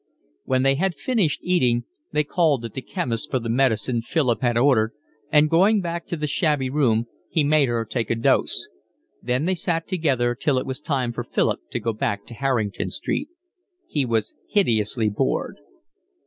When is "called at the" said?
2.23-2.81